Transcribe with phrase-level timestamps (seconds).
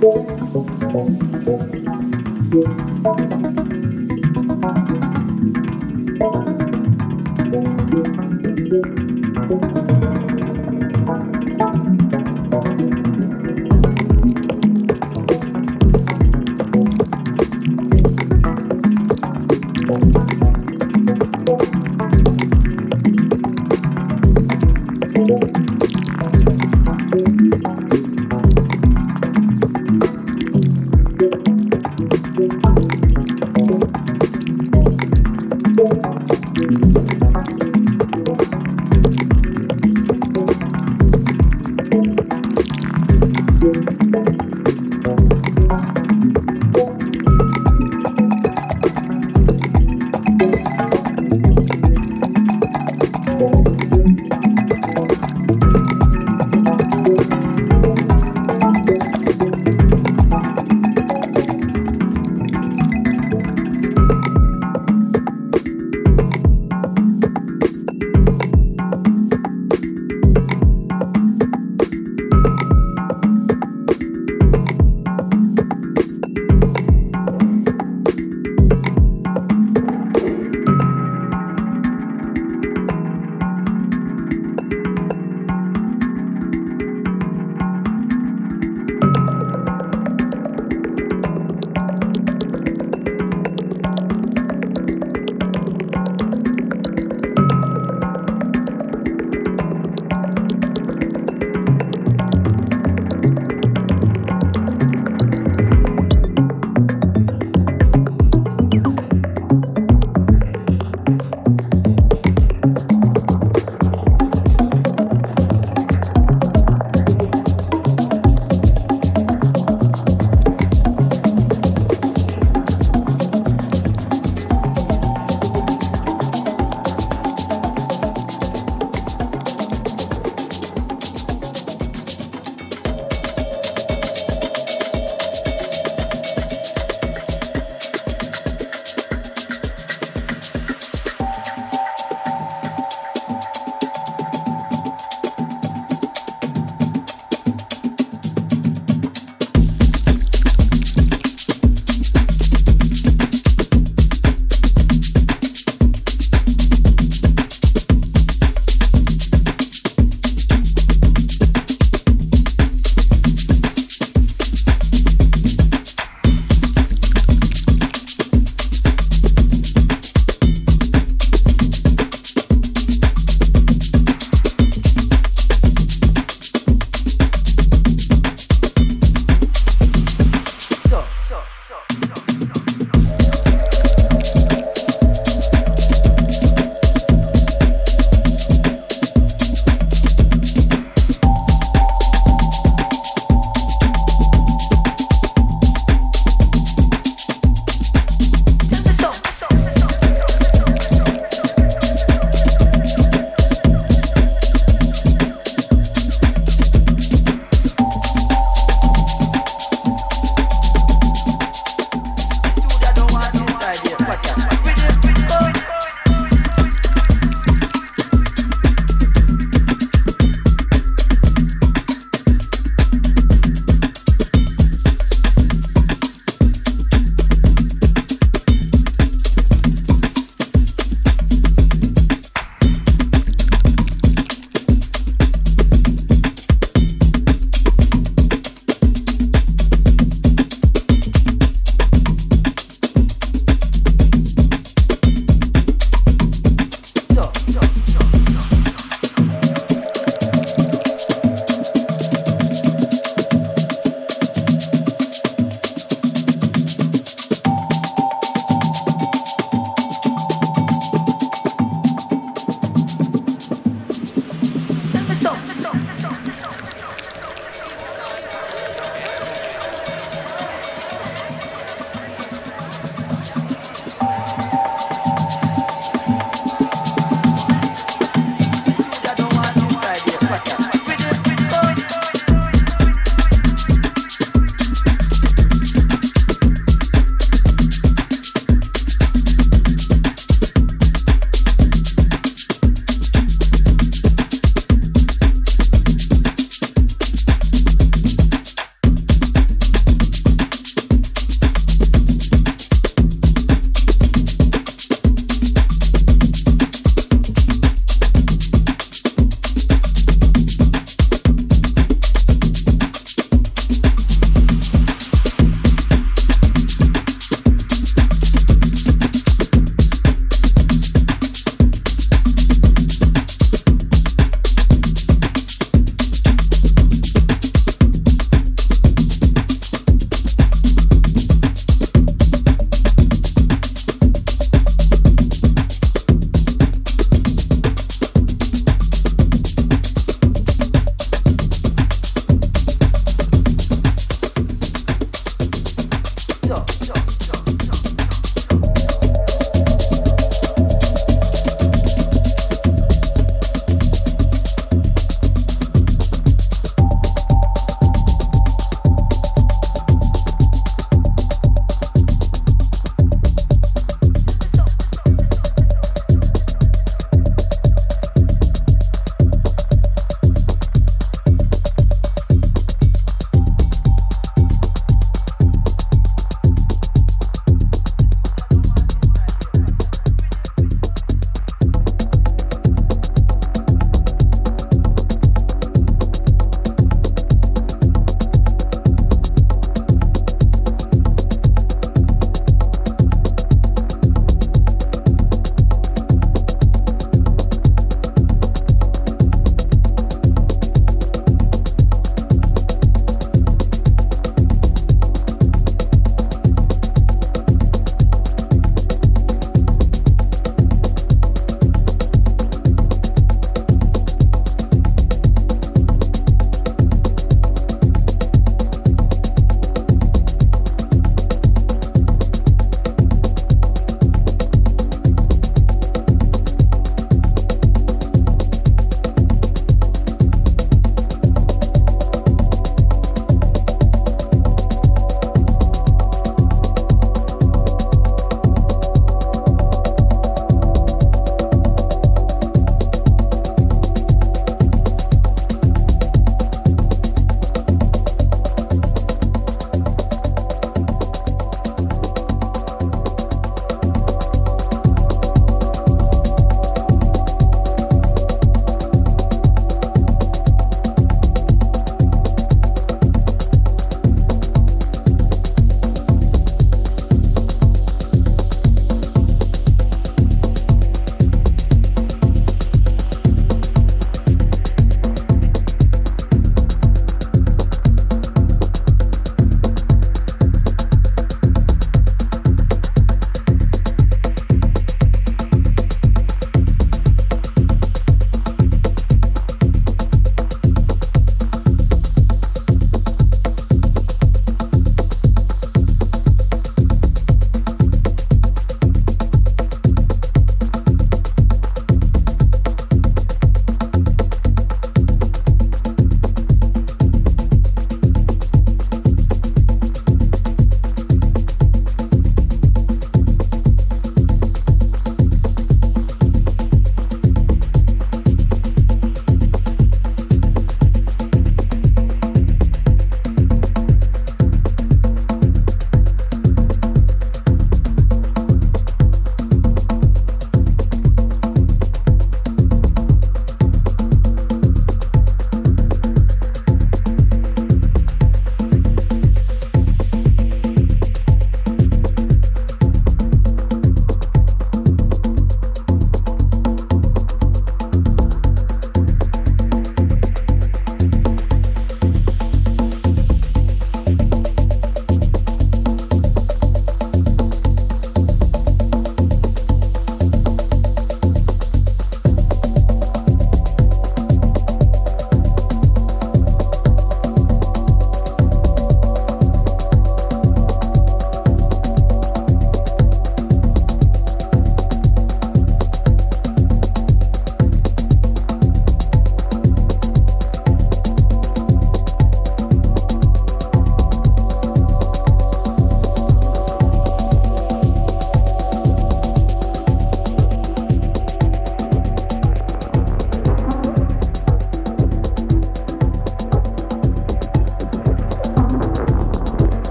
[0.00, 0.30] thank
[8.72, 9.07] you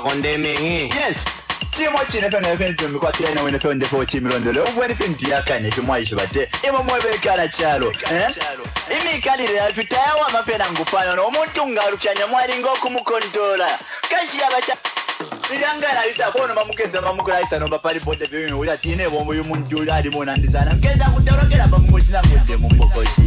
[0.00, 1.18] kondemenge yes.
[1.70, 7.94] Chimwe chinepano epentumbi kwatiraina wene peondepa ochimilondolo obwene pintu yakanipi mwayishibate imwe mwebekala chalo
[8.96, 13.68] imikalire yathu tayawa amapena ngupanono omuntu ngalupyanya mwalinga okumukontola
[14.10, 14.76] kashiyaba cha
[15.54, 21.04] irangalalisa kono mamugeza mamukulalisa nomba palipote vyuyu uti atine bombo yumuntu uli alimo nandizana mgeza
[21.04, 23.19] kutorokela pamungotinangudde mumbokosi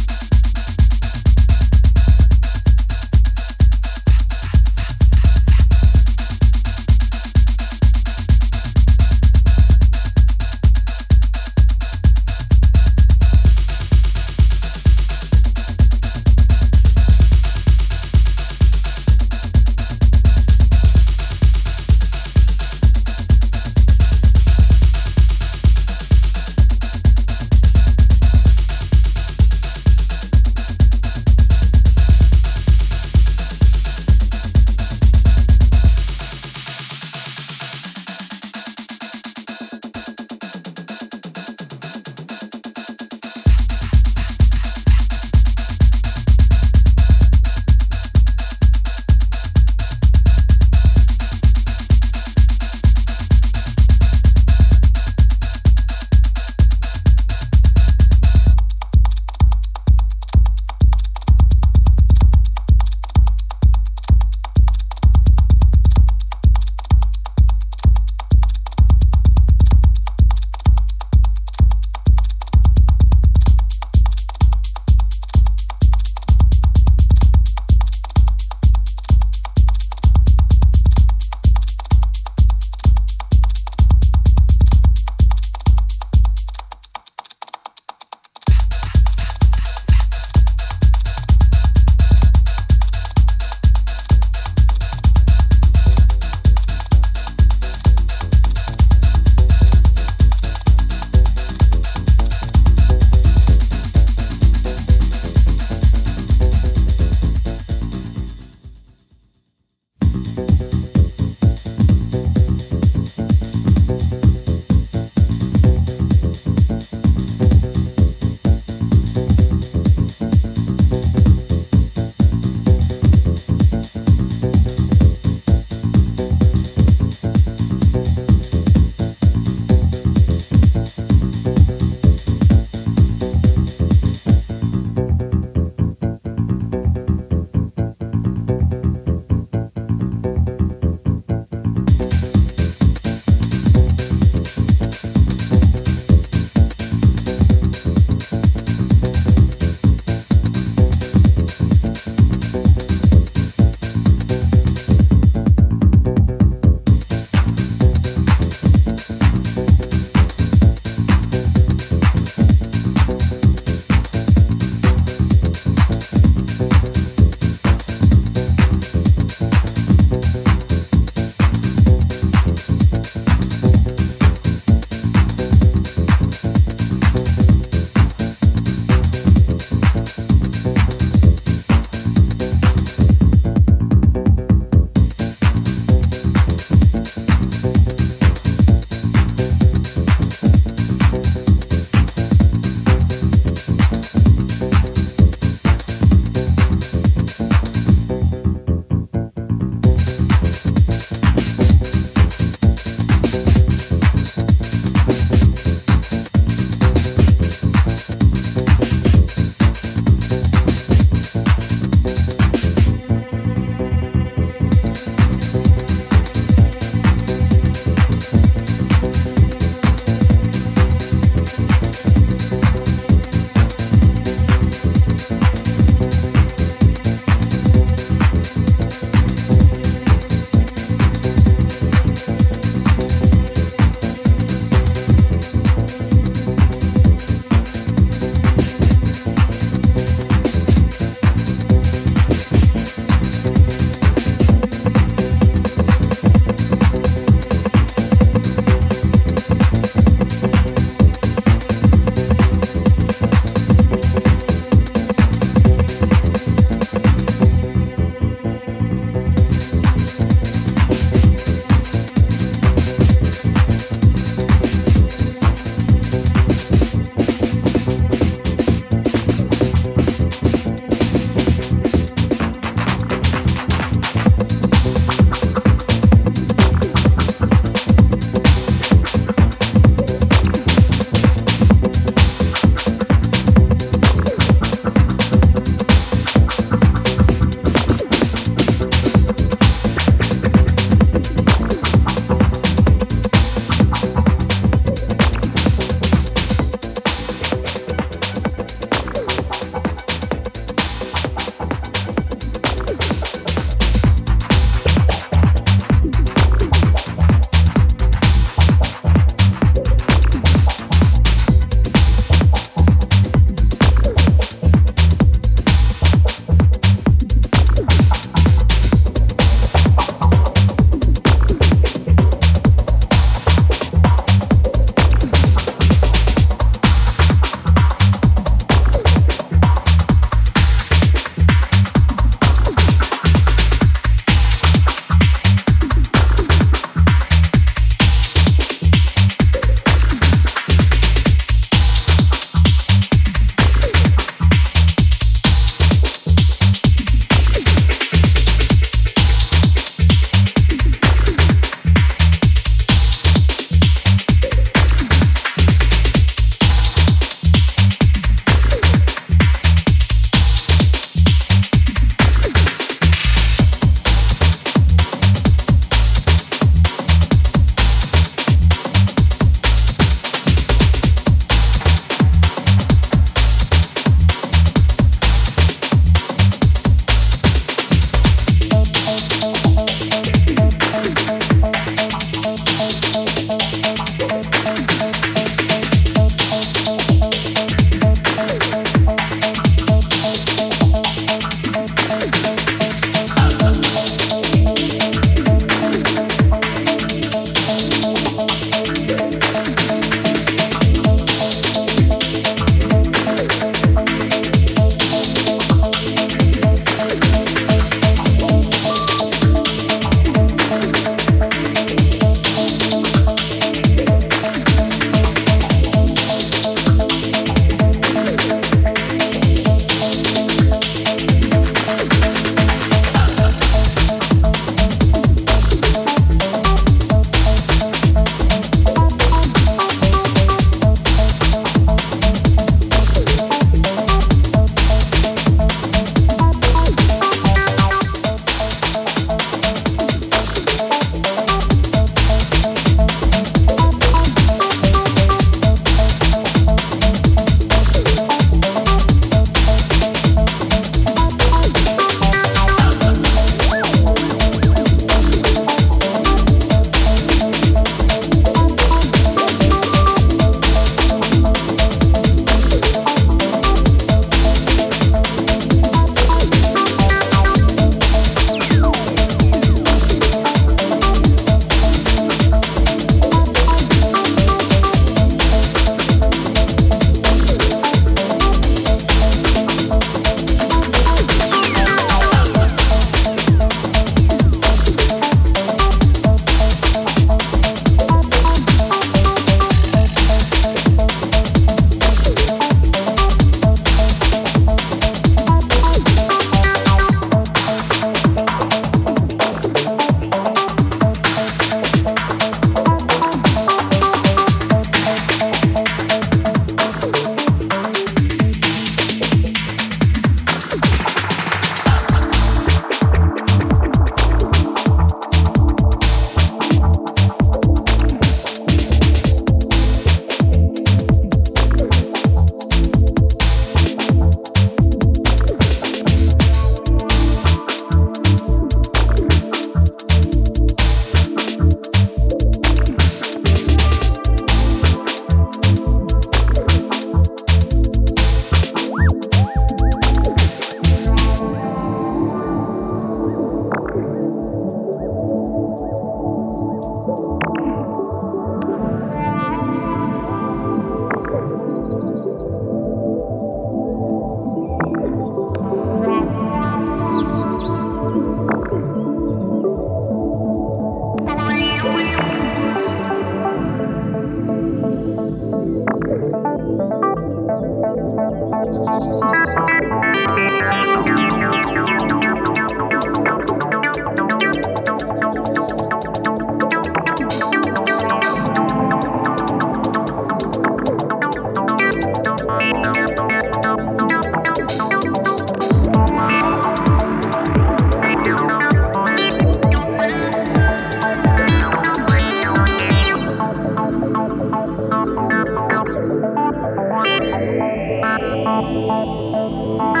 [599.31, 600.00] Música